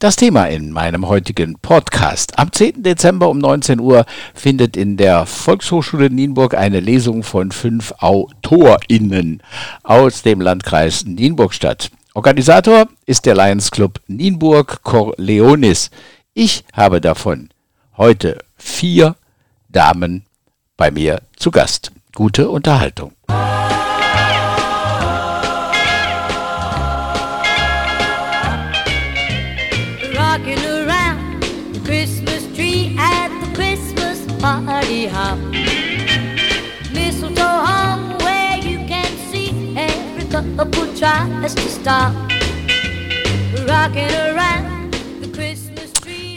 [0.00, 2.38] Das Thema in meinem heutigen Podcast.
[2.38, 2.84] Am 10.
[2.84, 9.42] Dezember um 19 Uhr findet in der Volkshochschule Nienburg eine Lesung von fünf AutorInnen
[9.82, 11.90] aus dem Landkreis Nienburg statt.
[12.14, 15.90] Organisator ist der Lions Club Nienburg Corleonis.
[16.32, 17.48] Ich habe davon
[17.96, 19.16] heute vier
[19.68, 20.26] Damen
[20.76, 21.90] bei mir zu Gast.
[22.14, 23.14] Gute Unterhaltung.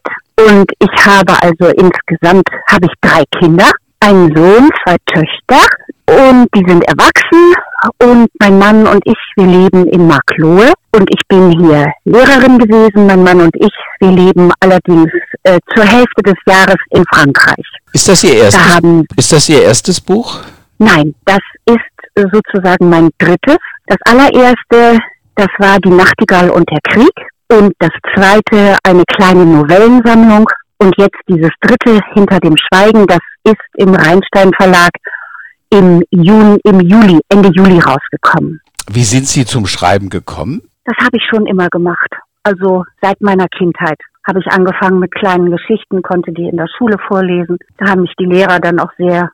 [0.50, 3.70] und ich habe also insgesamt habe ich drei Kinder,
[4.00, 5.62] einen Sohn, zwei Töchter
[6.08, 7.54] und die sind erwachsen
[8.04, 13.06] und mein Mann und ich, wir leben in Marklohe und ich bin hier Lehrerin gewesen,
[13.08, 15.12] mein Mann und ich, wir leben allerdings
[15.44, 17.66] äh, zur Hälfte des Jahres in Frankreich.
[17.94, 20.40] Ist das Ihr erstes, Da haben- ist das Ihr erstes Buch?
[20.78, 21.80] Nein, das ist
[22.32, 23.58] sozusagen mein drittes.
[23.88, 25.00] Das allererste,
[25.36, 27.12] das war Die Nachtigall und der Krieg.
[27.52, 30.48] Und das zweite, eine kleine Novellensammlung.
[30.78, 34.92] Und jetzt dieses dritte, Hinter dem Schweigen, das ist im Rheinstein Verlag
[35.70, 38.62] im, Juni, im Juli, Ende Juli rausgekommen.
[38.92, 40.62] Wie sind Sie zum Schreiben gekommen?
[40.84, 42.10] Das habe ich schon immer gemacht.
[42.44, 46.98] Also seit meiner Kindheit habe ich angefangen mit kleinen Geschichten, konnte die in der Schule
[47.08, 47.58] vorlesen.
[47.78, 49.32] Da haben mich die Lehrer dann auch sehr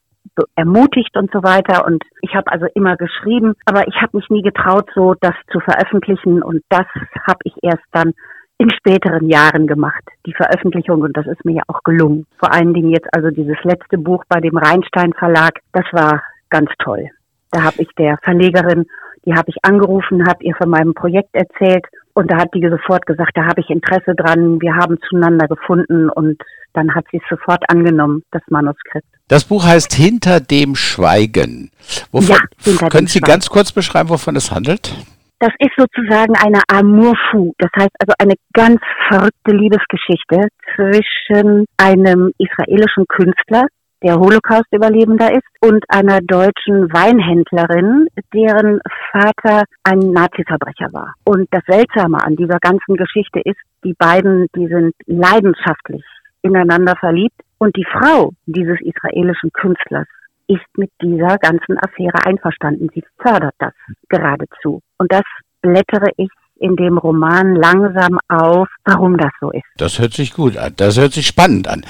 [0.55, 1.85] ermutigt und so weiter.
[1.85, 5.59] Und ich habe also immer geschrieben, aber ich habe mich nie getraut, so das zu
[5.59, 6.41] veröffentlichen.
[6.41, 6.85] Und das
[7.27, 8.13] habe ich erst dann
[8.57, 11.01] in späteren Jahren gemacht, die Veröffentlichung.
[11.01, 12.27] Und das ist mir ja auch gelungen.
[12.37, 16.69] Vor allen Dingen jetzt also dieses letzte Buch bei dem Rheinstein Verlag, das war ganz
[16.79, 17.09] toll.
[17.51, 18.85] Da habe ich der Verlegerin,
[19.25, 23.05] die habe ich angerufen, habe ihr von meinem Projekt erzählt und da hat die sofort
[23.05, 26.41] gesagt, da habe ich Interesse dran, wir haben zueinander gefunden und
[26.73, 29.07] dann hat sie es sofort angenommen, das Manuskript.
[29.27, 31.71] Das Buch heißt Hinter dem Schweigen.
[32.11, 33.31] Wovon, Ja, können Sie Schweigen.
[33.31, 34.93] ganz kurz beschreiben, wovon es handelt?
[35.39, 42.31] Das ist sozusagen eine Amour fou, das heißt also eine ganz verrückte Liebesgeschichte zwischen einem
[42.37, 43.65] israelischen Künstler,
[44.03, 48.81] der Holocaust-Überlebender ist, und einer deutschen Weinhändlerin, deren
[49.11, 51.13] Vater ein Nazi-Verbrecher war.
[51.23, 56.03] Und das Seltsame an dieser ganzen Geschichte ist, die beiden, die sind leidenschaftlich
[56.41, 60.07] ineinander verliebt und die Frau dieses israelischen Künstlers
[60.47, 62.89] ist mit dieser ganzen Affäre einverstanden.
[62.93, 63.73] Sie fördert das
[64.09, 64.81] geradezu.
[64.97, 65.23] Und das
[65.61, 66.29] blättere ich
[66.61, 69.63] in dem Roman langsam auf, warum das so ist.
[69.77, 70.73] Das hört sich gut an.
[70.77, 71.83] Das hört sich spannend an.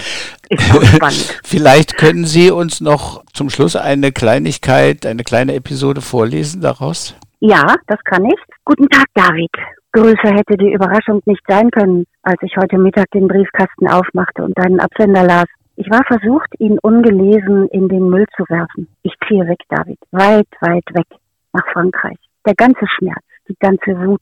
[0.50, 1.40] Ist auch spannend.
[1.44, 7.16] Vielleicht können Sie uns noch zum Schluss eine Kleinigkeit, eine kleine Episode vorlesen daraus?
[7.42, 8.40] Ja, das kann ich.
[8.64, 9.52] Guten Tag, David.
[9.94, 14.58] Größer hätte die Überraschung nicht sein können, als ich heute Mittag den Briefkasten aufmachte und
[14.58, 15.48] deinen Absender las.
[15.76, 18.88] Ich war versucht, ihn ungelesen in den Müll zu werfen.
[19.04, 20.00] Ich ziehe weg, David.
[20.12, 21.08] Weit, weit weg.
[21.54, 22.18] Nach Frankreich.
[22.46, 24.22] Der ganze Schmerz, die ganze Wut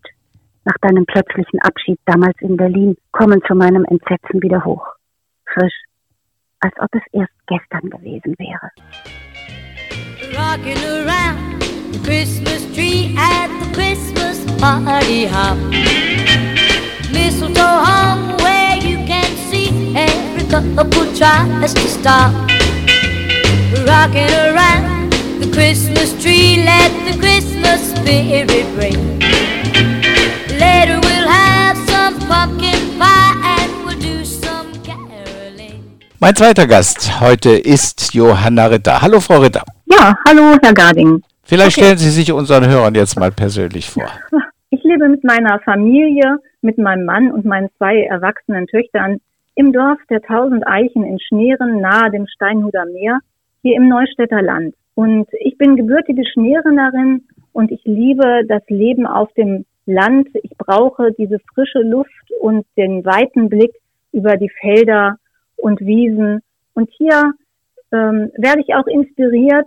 [0.66, 4.86] nach deinem plötzlichen Abschied damals in Berlin kommen zu meinem Entsetzen wieder hoch.
[5.54, 5.84] Frisch.
[6.62, 8.70] Als ob es erst gestern gewesen wäre.
[11.92, 15.58] The Christmas tree at the Christmas party hop.
[17.12, 22.32] Mistletoe hung where you can see every couple tries to stop.
[23.88, 29.20] Rocking around the Christmas tree, let the Christmas spirit ring.
[30.60, 35.82] Later we'll have some pumpkin pie and we'll do some caroling.
[36.20, 39.02] Mein zweiter Gast heute ist Johanna Ritter.
[39.02, 39.64] Hallo, Frau Ritter.
[39.86, 41.24] Ja, hallo, Herr Garding.
[41.50, 44.08] Vielleicht stellen Sie sich unseren Hörern jetzt mal persönlich vor.
[44.72, 49.18] Ich lebe mit meiner Familie, mit meinem Mann und meinen zwei erwachsenen Töchtern
[49.56, 53.18] im Dorf der Tausend Eichen in Schneeren nahe dem Steinhuder Meer,
[53.64, 54.76] hier im Neustädter Land.
[54.94, 60.28] Und ich bin gebürtige Schneerenerin und ich liebe das Leben auf dem Land.
[60.44, 63.74] Ich brauche diese frische Luft und den weiten Blick
[64.12, 65.16] über die Felder
[65.58, 66.44] und Wiesen.
[66.76, 67.34] Und hier
[67.92, 69.66] ähm, werde ich auch inspiriert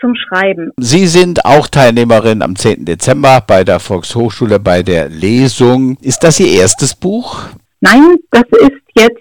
[0.00, 0.72] zum Schreiben.
[0.78, 2.84] Sie sind auch Teilnehmerin am 10.
[2.84, 5.96] Dezember bei der Volkshochschule bei der Lesung.
[6.00, 7.48] Ist das Ihr erstes Buch?
[7.80, 9.20] Nein, das ist jetzt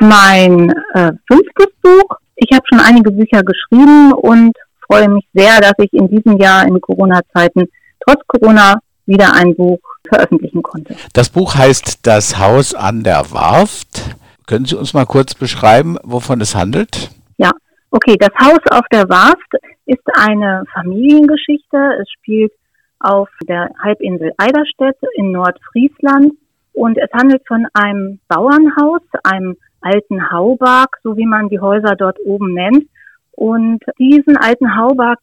[0.00, 2.16] mein äh, fünftes Buch.
[2.36, 4.52] Ich habe schon einige Bücher geschrieben und
[4.86, 7.68] freue mich sehr, dass ich in diesem Jahr in Corona-Zeiten
[8.00, 10.94] trotz Corona wieder ein Buch veröffentlichen konnte.
[11.12, 14.16] Das Buch heißt Das Haus an der Warft.
[14.46, 17.10] Können Sie uns mal kurz beschreiben, wovon es handelt?
[17.36, 17.50] Ja,
[17.90, 19.52] okay, das Haus auf der Warft
[19.88, 21.78] ist eine Familiengeschichte.
[22.00, 22.52] Es spielt
[23.00, 26.34] auf der Halbinsel Eiderstedt in Nordfriesland
[26.72, 32.18] und es handelt von einem Bauernhaus, einem alten Haubarg, so wie man die Häuser dort
[32.24, 32.84] oben nennt.
[33.32, 35.20] Und diesen alten Haubarg,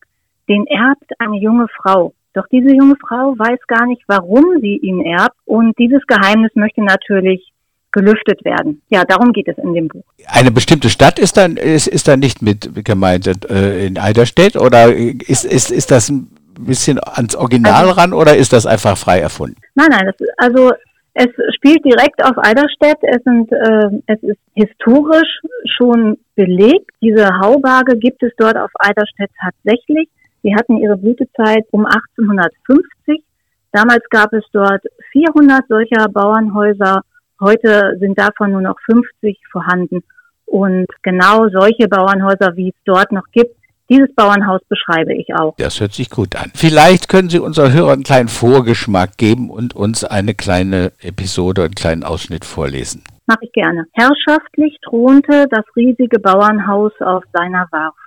[0.50, 2.14] den erbt eine junge Frau.
[2.34, 5.38] Doch diese junge Frau weiß gar nicht, warum sie ihn erbt.
[5.46, 7.52] Und dieses Geheimnis möchte natürlich
[7.96, 8.82] gelüftet werden.
[8.90, 10.04] Ja, darum geht es in dem Buch.
[10.28, 14.94] Eine bestimmte Stadt ist dann, ist, ist dann nicht mit gemeint äh, in Eiderstedt oder
[14.94, 19.56] ist, ist, ist das ein bisschen ans Original ran oder ist das einfach frei erfunden?
[19.76, 20.72] Nein, nein, das, also
[21.14, 22.98] es spielt direkt auf Eiderstedt.
[23.02, 25.40] Es sind, äh, es ist historisch
[25.78, 26.92] schon belegt.
[27.02, 30.10] Diese Haubarge gibt es dort auf Eiderstedt tatsächlich.
[30.44, 33.24] Sie hatten ihre Blütezeit um 1850.
[33.72, 34.84] Damals gab es dort
[35.14, 37.02] 400 solcher Bauernhäuser.
[37.42, 40.04] Heute sind davon nur noch 50 vorhanden.
[40.46, 43.56] Und genau solche Bauernhäuser, wie es dort noch gibt,
[43.90, 45.56] dieses Bauernhaus beschreibe ich auch.
[45.58, 46.52] Das hört sich gut an.
[46.56, 51.76] Vielleicht können Sie unseren Hörern einen kleinen Vorgeschmack geben und uns eine kleine Episode, einen
[51.76, 53.04] kleinen Ausschnitt vorlesen.
[53.28, 53.86] Mache ich gerne.
[53.94, 57.98] Herrschaftlich thronte das riesige Bauernhaus auf seiner Warft.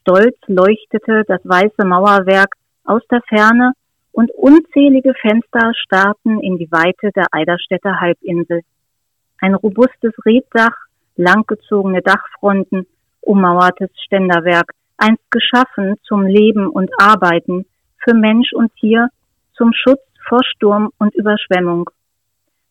[0.00, 2.54] Stolz leuchtete das weiße Mauerwerk
[2.84, 3.72] aus der Ferne
[4.12, 8.60] und unzählige Fenster starrten in die Weite der Eiderstädter Halbinsel.
[9.40, 10.76] Ein robustes Reddach,
[11.16, 12.86] langgezogene Dachfronten,
[13.20, 17.66] ummauertes Ständerwerk, einst geschaffen zum Leben und Arbeiten
[17.98, 19.08] für Mensch und Tier,
[19.54, 21.90] zum Schutz vor Sturm und Überschwemmung.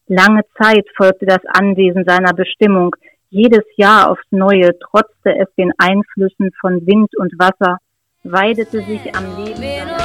[0.07, 2.95] Lange Zeit folgte das Anwesen seiner Bestimmung,
[3.29, 7.77] jedes Jahr aufs Neue trotzte es den Einflüssen von Wind und Wasser,
[8.23, 10.00] weidete sich am Leben.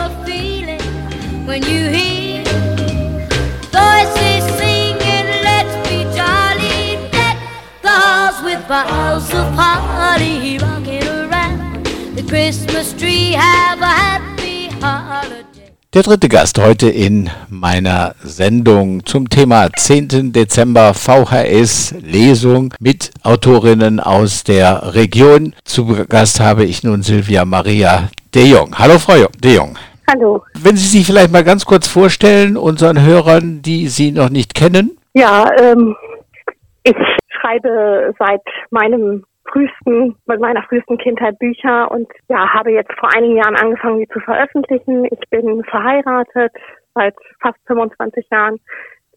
[1.47, 1.63] When
[9.33, 15.73] of holly, rocking around the Christmas tree, have a happy holiday.
[15.95, 20.33] Der dritte Gast heute in meiner Sendung zum Thema 10.
[20.33, 25.55] Dezember VHS Lesung mit Autorinnen aus der Region.
[25.65, 28.79] Zu Gast habe ich nun Silvia Maria de Jong.
[28.79, 29.79] Hallo Frau de Jong.
[30.09, 30.43] Hallo.
[30.55, 34.99] Wenn Sie sich vielleicht mal ganz kurz vorstellen, unseren Hörern, die Sie noch nicht kennen.
[35.15, 35.97] Ja, ähm,
[36.85, 36.97] ich
[37.29, 43.37] schreibe seit meinem frühesten, mit meiner frühesten Kindheit Bücher und ja, habe jetzt vor einigen
[43.37, 45.07] Jahren angefangen, die zu veröffentlichen.
[45.07, 46.53] Ich bin verheiratet
[46.95, 48.61] seit fast 25 Jahren,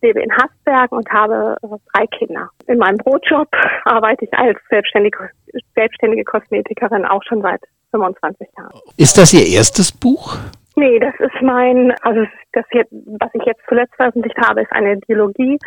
[0.01, 2.49] lebe in Hasberg und habe äh, drei Kinder.
[2.67, 3.47] In meinem Brotjob
[3.85, 5.29] arbeite ich als selbstständige,
[5.75, 8.71] selbstständige Kosmetikerin auch schon seit 25 Jahren.
[8.97, 10.37] Ist das Ihr erstes Buch?
[10.79, 12.21] Nee, das ist mein, also
[12.53, 15.59] das jetzt, was ich jetzt zuletzt veröffentlicht habe, ist eine Dialogie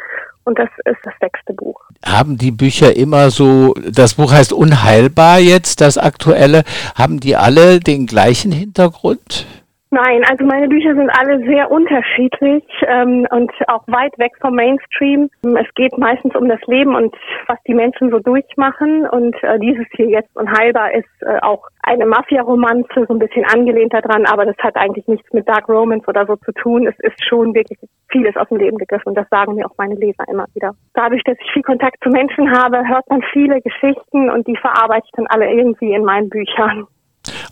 [0.44, 1.78] und das ist das sechste Buch.
[2.02, 6.62] Haben die Bücher immer so, das Buch heißt Unheilbar jetzt, das aktuelle,
[6.94, 9.46] haben die alle den gleichen Hintergrund?
[9.94, 15.28] Nein, also meine Bücher sind alle sehr unterschiedlich ähm, und auch weit weg vom Mainstream.
[15.42, 17.14] Es geht meistens um das Leben und
[17.46, 19.06] was die Menschen so durchmachen.
[19.06, 23.92] Und äh, dieses hier jetzt unheilbar ist äh, auch eine Mafia-Romanze, so ein bisschen angelehnt
[23.92, 26.86] daran, aber das hat eigentlich nichts mit Dark Romance oder so zu tun.
[26.86, 27.78] Es ist schon wirklich
[28.10, 30.70] vieles aus dem Leben gegriffen und das sagen mir auch meine Leser immer wieder.
[30.94, 35.04] Dadurch, dass ich viel Kontakt zu Menschen habe, hört man viele Geschichten und die verarbeite
[35.04, 36.86] ich dann alle irgendwie in meinen Büchern.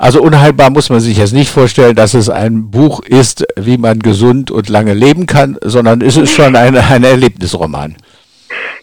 [0.00, 3.98] Also unheilbar muss man sich jetzt nicht vorstellen, dass es ein Buch ist, wie man
[3.98, 7.96] gesund und lange leben kann, sondern es ist schon ein, ein Erlebnisroman.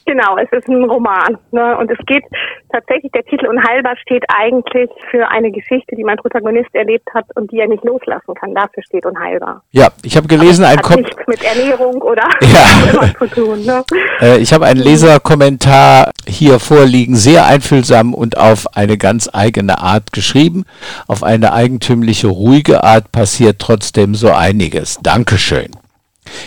[0.08, 1.38] Genau, es ist ein Roman.
[1.52, 1.78] Ne?
[1.78, 2.24] Und es geht
[2.72, 7.52] tatsächlich, der Titel Unheilbar steht eigentlich für eine Geschichte, die mein Protagonist erlebt hat und
[7.52, 8.56] die er nicht loslassen kann.
[8.56, 9.64] Dafür steht Unheilbar.
[9.72, 13.14] Ja, ich habe gelesen, ein Hat Kom nichts mit Ernährung oder Ja.
[13.20, 13.66] zu tun.
[13.66, 13.84] Ne?
[14.22, 20.14] äh, ich habe einen Leserkommentar hier vorliegen, sehr einfühlsam und auf eine ganz eigene Art
[20.14, 20.64] geschrieben.
[21.08, 25.00] Auf eine eigentümliche, ruhige Art passiert trotzdem so einiges.
[25.04, 25.72] Dankeschön.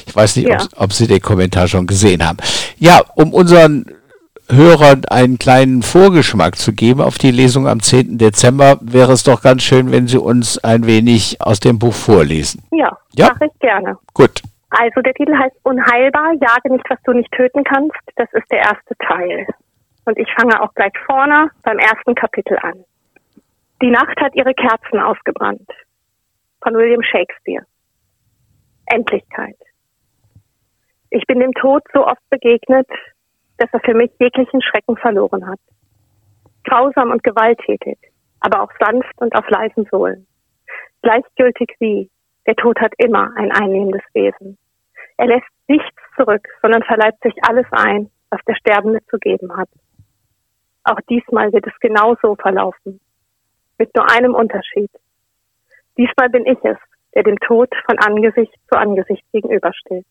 [0.07, 0.57] Ich weiß nicht, Ja.
[0.77, 2.37] ob, ob Sie den Kommentar schon gesehen haben.
[2.81, 3.85] Ja, um unseren
[4.49, 8.17] Hörern einen kleinen Vorgeschmack zu geben auf die Lesung am 10.
[8.17, 12.63] Dezember, wäre es doch ganz schön, wenn Sie uns ein wenig aus dem Buch vorlesen.
[12.73, 13.29] Ja, Ja.
[13.29, 13.99] mache ich gerne.
[14.15, 14.41] Gut.
[14.71, 17.93] Also der Titel heißt Unheilbar, jage nicht, was du nicht töten kannst.
[18.17, 19.47] Das ist der erste Teil.
[20.07, 22.83] Und ich fange auch gleich vorne beim ersten Kapitel an.
[23.83, 25.69] Die Nacht hat ihre Kerzen ausgebrannt.
[26.63, 27.67] Von William Shakespeare.
[28.87, 29.57] Endlichkeit.
[31.11, 32.89] Ich bin dem Tod so oft begegnet,
[33.59, 35.59] dass er für mich jeglichen Schrecken verloren hat.
[36.65, 37.99] Grausam und gewalttätig,
[38.41, 40.27] aber auch sanft und auf leisen Sohlen.
[41.03, 42.09] Gleichgültig wie,
[42.47, 44.57] der Tod hat immer ein einnehmendes Wesen.
[45.17, 49.69] Er lässt nichts zurück, sondern verleibt sich alles ein, was der Sterbende zu geben hat.
[50.85, 53.01] Auch diesmal wird es genauso verlaufen.
[53.79, 54.91] Mit nur einem Unterschied.
[55.99, 56.79] Diesmal bin ich es,
[57.15, 60.07] der dem Tod von Angesicht zu Angesicht gegenübersteht.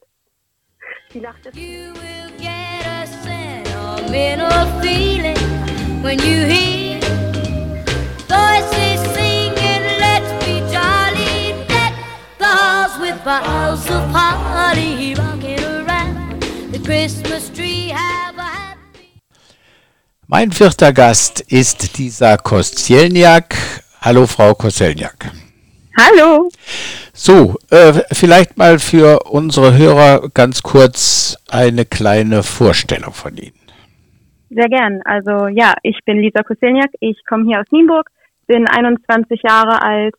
[1.13, 5.37] Die Nacht ist You will get a sentimental feeling
[6.03, 6.99] when you hear
[8.27, 11.65] voices singing, let's be jolly.
[11.67, 11.93] Deck
[12.37, 16.41] the halls with boughs of holly rocking around
[16.71, 17.89] the Christmas tree.
[17.89, 19.21] Have a happy
[20.27, 23.55] Mein vierter Gast ist Lisa Koscielniak.
[24.01, 25.31] Hallo, Frau Koscielniak.
[25.97, 26.49] Hallo.
[27.21, 33.59] So, äh, vielleicht mal für unsere Hörer ganz kurz eine kleine Vorstellung von Ihnen.
[34.49, 35.01] Sehr gern.
[35.03, 38.09] Also ja, ich bin Lisa Koselniak, ich komme hier aus Nienburg,
[38.47, 40.15] bin 21 Jahre alt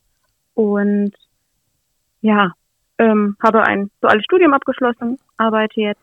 [0.52, 1.12] und
[2.21, 2.52] ja,
[2.99, 6.02] ähm, habe ein duales Studium abgeschlossen, arbeite jetzt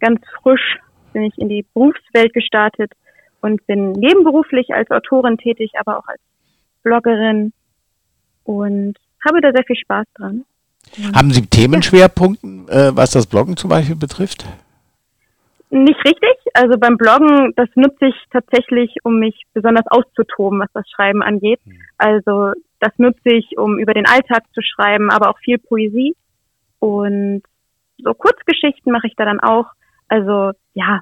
[0.00, 0.78] ganz frisch,
[1.12, 2.90] bin ich in die Berufswelt gestartet
[3.42, 6.22] und bin nebenberuflich als Autorin tätig, aber auch als
[6.82, 7.52] Bloggerin
[8.44, 10.44] und habe da sehr viel Spaß dran.
[11.14, 14.44] Haben Sie Themenschwerpunkten, äh, was das Bloggen zum Beispiel betrifft?
[15.70, 16.36] Nicht richtig.
[16.54, 21.60] Also beim Bloggen, das nutze ich tatsächlich, um mich besonders auszutoben, was das Schreiben angeht.
[21.96, 26.16] Also das nutze ich, um über den Alltag zu schreiben, aber auch viel Poesie.
[26.80, 27.42] Und
[28.02, 29.66] so Kurzgeschichten mache ich da dann auch.
[30.08, 31.00] Also ja,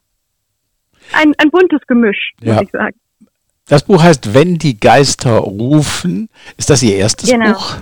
[1.15, 2.61] ein, ein buntes Gemisch, Ja.
[2.61, 2.97] ich sagen.
[3.69, 6.29] Das Buch heißt Wenn die Geister rufen.
[6.59, 7.53] Ist das Ihr erstes Genau.
[7.53, 7.77] Buch?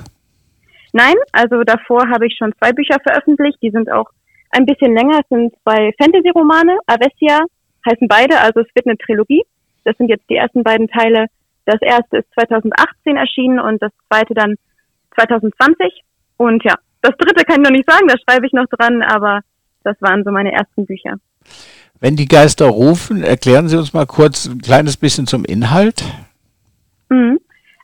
[0.96, 3.58] Nein, also davor habe ich schon zwei Bücher veröffentlicht.
[3.60, 4.06] Die sind auch
[4.48, 5.20] ein bisschen länger.
[5.20, 6.78] Es sind zwei Fantasy-Romane.
[6.86, 7.40] Avesia
[7.86, 9.42] heißen beide, also es wird eine Trilogie.
[9.84, 11.26] Das sind jetzt die ersten beiden Teile.
[11.66, 14.54] Das erste ist 2018 erschienen und das zweite dann
[15.16, 16.02] 2020.
[16.38, 19.40] Und ja, das dritte kann ich noch nicht sagen, da schreibe ich noch dran, aber
[19.84, 21.16] das waren so meine ersten Bücher.
[22.00, 26.02] Wenn die Geister rufen, erklären Sie uns mal kurz ein kleines bisschen zum Inhalt.
[27.10, 27.38] Mhm.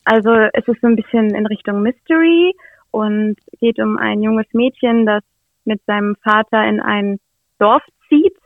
[0.05, 2.55] Also es ist so ein bisschen in Richtung Mystery
[2.93, 5.25] und geht um ein junges Mädchen, das
[5.65, 7.19] mit seinem Vater in ein
[7.59, 8.37] Dorf zieht,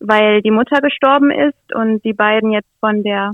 [0.00, 3.32] weil die Mutter gestorben ist und die beiden jetzt von der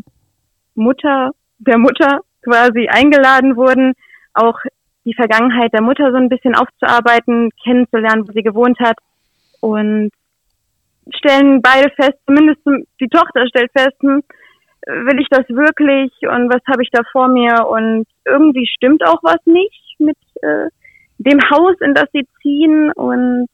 [0.74, 3.94] Mutter, der Mutter quasi eingeladen wurden,
[4.34, 4.58] auch
[5.04, 8.96] die Vergangenheit der Mutter so ein bisschen aufzuarbeiten, kennenzulernen, wo sie gewohnt hat
[9.60, 10.10] und
[11.14, 12.60] stellen beide fest, zumindest
[13.00, 14.22] die Tochter stellt fest, hm,
[14.86, 19.22] will ich das wirklich und was habe ich da vor mir und irgendwie stimmt auch
[19.22, 20.68] was nicht mit äh,
[21.18, 23.46] dem Haus, in das sie ziehen und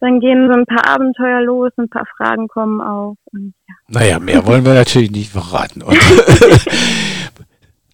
[0.00, 3.74] dann gehen so ein paar Abenteuer los, ein paar Fragen kommen auf und ja.
[3.88, 5.82] Naja, mehr wollen wir natürlich nicht verraten.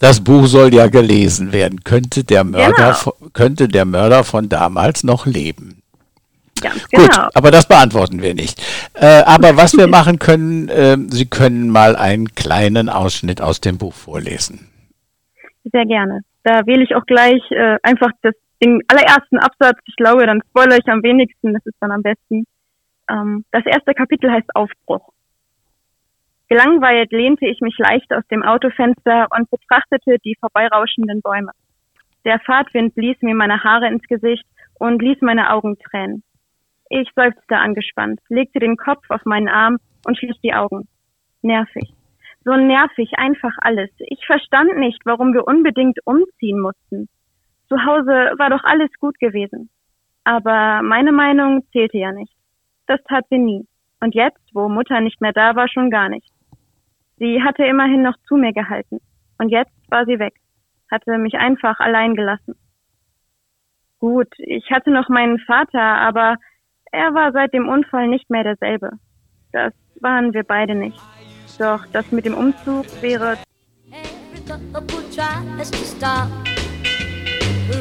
[0.01, 1.83] Das Buch soll ja gelesen werden.
[1.83, 2.93] Könnte der Mörder, Genau.
[2.95, 5.83] von- könnte der Mörder von damals noch leben?
[6.61, 7.29] Ganz Gut, genau.
[7.35, 8.63] aber das beantworten wir nicht.
[8.95, 13.79] Äh, aber was wir machen können, äh, Sie können mal einen kleinen Ausschnitt aus dem
[13.79, 14.69] Buch vorlesen.
[15.65, 16.21] Sehr gerne.
[16.43, 20.79] Da wähle ich auch gleich äh, einfach das den allerersten Absatz, ich glaube, dann spoilere
[20.79, 22.45] ich am wenigsten, das ist dann am besten.
[23.09, 25.13] Ähm, das erste Kapitel heißt Aufbruch.
[26.49, 31.53] Gelangweilt lehnte ich mich leicht aus dem Autofenster und betrachtete die vorbeirauschenden Bäume.
[32.25, 34.47] Der Fahrtwind blies mir meine Haare ins Gesicht
[34.79, 36.23] und ließ meine Augen tränen.
[36.89, 39.77] Ich seufzte angespannt, legte den Kopf auf meinen Arm
[40.07, 40.89] und schloss die Augen.
[41.43, 41.93] Nervig.
[42.49, 43.91] So nervig, einfach alles.
[43.99, 47.07] Ich verstand nicht, warum wir unbedingt umziehen mussten.
[47.69, 49.69] Zu Hause war doch alles gut gewesen.
[50.25, 52.33] Aber meine Meinung zählte ja nicht.
[52.87, 53.67] Das tat sie nie.
[54.01, 56.33] Und jetzt, wo Mutter nicht mehr da war, schon gar nicht.
[57.19, 59.01] Sie hatte immerhin noch zu mir gehalten.
[59.37, 60.33] Und jetzt war sie weg,
[60.91, 62.55] hatte mich einfach allein gelassen.
[63.99, 66.37] Gut, ich hatte noch meinen Vater, aber
[66.93, 68.93] er war seit dem Unfall nicht mehr derselbe.
[69.53, 70.99] Das waren wir beide nicht.
[71.59, 73.39] Doch das mit dem Umzug wäre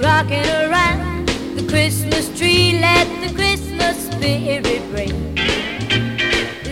[0.01, 0.43] rocking
[1.55, 2.79] the Christmas tree.
[2.79, 5.35] Let the Christmas spirit ring.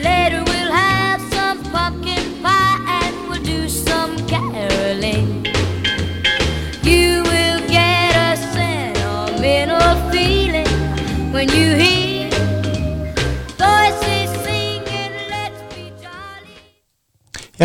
[0.03, 2.14] Later we'll have some pumpkin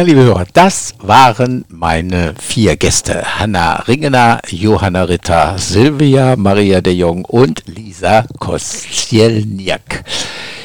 [0.00, 3.38] Ja, liebe Hörer, das waren meine vier Gäste.
[3.38, 10.04] Hanna Ringener, Johanna Ritter, Silvia Maria de Jong und Lisa Kostielniak.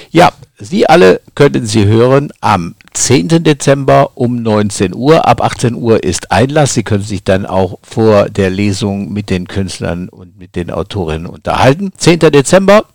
[0.09, 3.43] Ja, Sie alle können Sie hören am 10.
[3.43, 5.27] Dezember um 19 Uhr.
[5.27, 6.73] Ab 18 Uhr ist Einlass.
[6.73, 11.27] Sie können sich dann auch vor der Lesung mit den Künstlern und mit den Autorinnen
[11.27, 11.91] unterhalten.
[11.97, 12.19] 10.
[12.19, 12.85] Dezember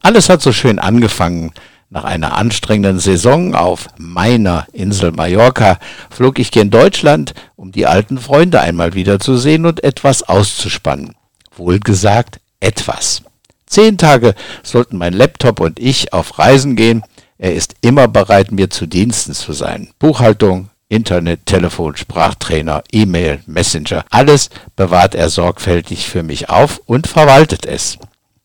[0.00, 1.52] Alles hat so schön angefangen.
[1.90, 8.16] Nach einer anstrengenden Saison auf meiner Insel Mallorca flog ich gen Deutschland, um die alten
[8.16, 11.14] Freunde einmal wiederzusehen und etwas auszuspannen.
[11.54, 13.22] Wohlgesagt etwas.
[13.66, 17.02] Zehn Tage sollten mein Laptop und ich auf Reisen gehen.
[17.38, 19.90] Er ist immer bereit, mir zu Diensten zu sein.
[19.98, 27.66] Buchhaltung, Internet, Telefon, Sprachtrainer, E-Mail, Messenger, alles bewahrt er sorgfältig für mich auf und verwaltet
[27.66, 27.98] es.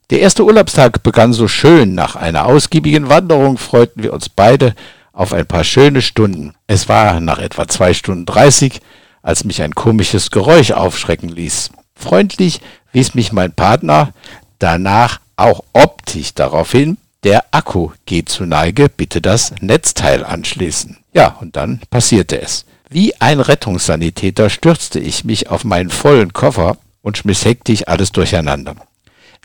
[0.09, 1.93] Der erste Urlaubstag begann so schön.
[1.93, 4.73] Nach einer ausgiebigen Wanderung freuten wir uns beide
[5.11, 6.53] auf ein paar schöne Stunden.
[6.67, 8.79] Es war nach etwa zwei Stunden dreißig,
[9.21, 11.71] als mich ein komisches Geräusch aufschrecken ließ.
[11.95, 12.61] Freundlich
[12.93, 14.13] wies mich mein Partner
[14.59, 20.97] danach auch optisch darauf hin, der Akku geht zu Neige, bitte das Netzteil anschließen.
[21.13, 22.65] Ja, und dann passierte es.
[22.89, 28.75] Wie ein Rettungssanitäter stürzte ich mich auf meinen vollen Koffer und schmiss hektisch alles durcheinander.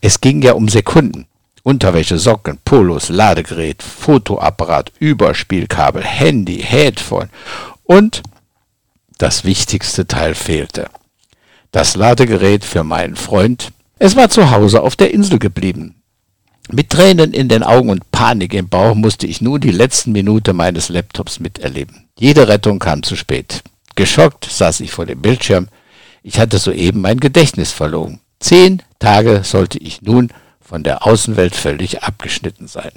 [0.00, 1.26] Es ging ja um Sekunden.
[1.64, 7.30] Unterwäsche, Socken, Polos, Ladegerät, Fotoapparat, Überspielkabel, Handy, Headphone
[7.84, 8.22] und
[9.18, 10.88] das wichtigste Teil fehlte.
[11.70, 13.72] Das Ladegerät für meinen Freund.
[13.98, 16.01] Es war zu Hause auf der Insel geblieben.
[16.74, 20.56] Mit Tränen in den Augen und Panik im Bauch musste ich nun die letzten Minuten
[20.56, 22.08] meines Laptops miterleben.
[22.18, 23.62] Jede Rettung kam zu spät.
[23.94, 25.68] Geschockt saß ich vor dem Bildschirm.
[26.22, 28.20] Ich hatte soeben mein Gedächtnis verloren.
[28.40, 30.30] Zehn Tage sollte ich nun
[30.62, 32.92] von der Außenwelt völlig abgeschnitten sein.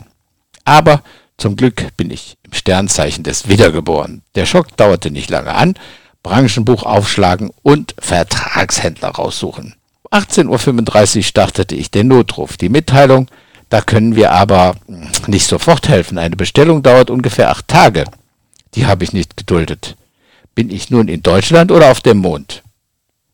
[0.64, 1.04] Aber
[1.38, 4.22] zum Glück bin ich im Sternzeichen des Wiedergeboren.
[4.36, 5.74] Der Schock dauerte nicht lange an.
[6.24, 9.76] Branchenbuch aufschlagen und Vertragshändler raussuchen.
[10.12, 12.56] 18.35 Uhr startete ich den Notruf.
[12.56, 13.28] Die Mitteilung,
[13.70, 14.76] da können wir aber
[15.28, 16.18] nicht sofort helfen.
[16.18, 18.06] Eine Bestellung dauert ungefähr acht Tage.
[18.76, 19.96] Die habe ich nicht geduldet.
[20.54, 22.64] Bin ich nun in Deutschland oder auf dem Mond?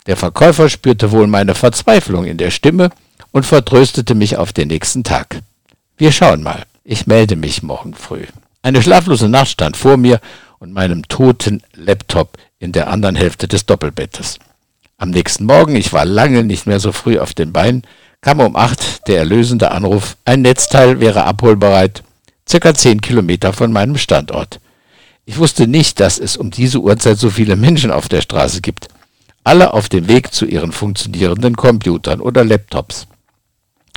[0.08, 2.90] Der Verkäufer spürte wohl meine Verzweiflung in der Stimme
[3.32, 5.42] und vertröstete mich auf den nächsten Tag.
[5.98, 6.64] Wir schauen mal.
[6.84, 8.26] Ich melde mich morgen früh.
[8.64, 10.20] Eine schlaflose Nacht stand vor mir
[10.58, 14.40] und meinem toten Laptop in der anderen Hälfte des Doppelbettes.
[14.98, 17.84] Am nächsten Morgen, ich war lange nicht mehr so früh auf den Beinen,
[18.22, 22.04] kam um acht der erlösende Anruf, ein Netzteil wäre abholbereit,
[22.48, 24.60] circa zehn Kilometer von meinem Standort.
[25.26, 28.88] Ich wusste nicht, dass es um diese Uhrzeit so viele Menschen auf der Straße gibt.
[29.44, 33.08] Alle auf dem Weg zu ihren funktionierenden Computern oder Laptops.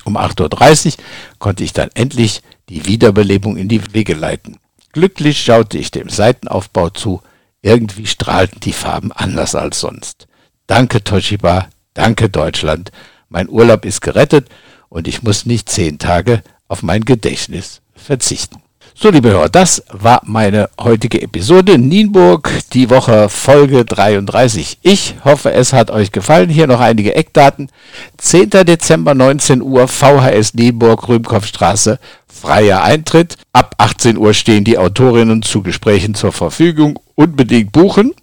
[0.04, 1.04] Um 8.30 Uhr
[1.38, 4.58] konnte ich dann endlich die Wiederbelebung in die Wege leiten.
[4.92, 7.20] Glücklich schaute ich dem Seitenaufbau zu.
[7.62, 10.26] Irgendwie strahlten die Farben anders als sonst.
[10.66, 12.90] Danke Toshiba, danke Deutschland.
[13.28, 14.48] Mein Urlaub ist gerettet
[14.88, 18.64] und ich muss nicht zehn Tage auf mein Gedächtnis verzichten.
[18.96, 24.78] So, liebe Hörer, das war meine heutige Episode Nienburg, die Woche Folge 33.
[24.82, 26.48] Ich hoffe, es hat euch gefallen.
[26.48, 27.70] Hier noch einige Eckdaten.
[28.18, 28.50] 10.
[28.50, 33.36] Dezember 19 Uhr VHS Nienburg, Rühmkopfstraße, freier Eintritt.
[33.52, 37.00] Ab 18 Uhr stehen die Autorinnen zu Gesprächen zur Verfügung.
[37.16, 38.14] Unbedingt buchen.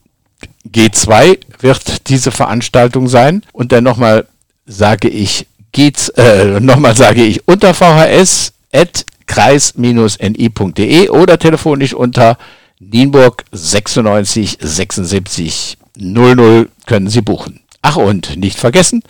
[0.69, 3.43] G2 wird diese Veranstaltung sein.
[3.51, 4.25] Und dann nochmal
[4.65, 12.37] sage ich, geht's, äh, nochmal sage ich unter VHS at kreis-ni.de oder telefonisch unter
[12.79, 17.61] Nienburg 96 76 00 können Sie buchen.
[17.81, 19.03] Ach und nicht vergessen,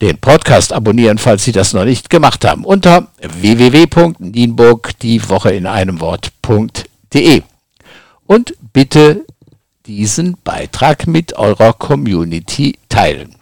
[0.00, 5.66] den Podcast abonnieren, falls Sie das noch nicht gemacht haben, unter www.nienburg die Woche in
[5.66, 7.42] einem Wort.de.
[8.26, 9.24] Und bitte
[9.86, 13.37] diesen Beitrag mit eurer Community teilen.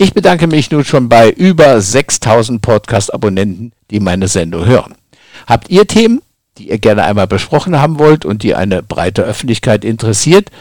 [0.00, 4.94] Ich bedanke mich nun schon bei über 6000 Podcast-Abonnenten, die meine Sendung hören.
[5.48, 6.22] Habt ihr Themen,
[6.56, 10.52] die ihr gerne einmal besprochen haben wollt und die eine breite Öffentlichkeit interessiert?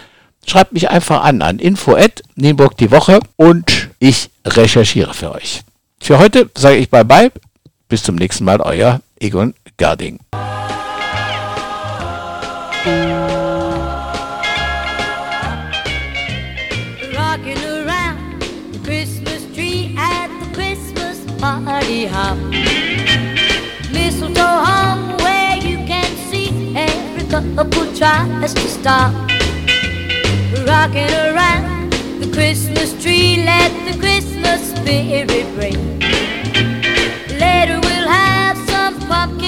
[0.48, 1.96] Schreibt mich einfach an an info
[2.36, 5.62] Nienburg die Woche und ich recherchiere für euch.
[6.00, 7.32] Für heute sage ich bye bye.
[7.90, 10.18] Bis zum nächsten Mal, euer Egon Garding.
[27.42, 29.14] Couple tries to stop.
[30.66, 36.00] Rocking around the Christmas tree, let the Christmas spirit ring.
[37.38, 39.47] Later we'll have some pumpkin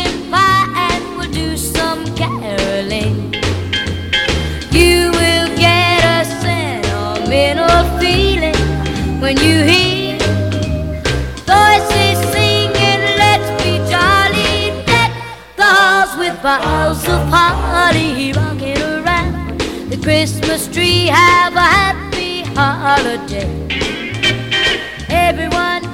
[17.30, 21.08] party rocking around the Christmas tree.
[21.08, 23.50] Have a happy holiday.
[25.10, 25.89] Everyone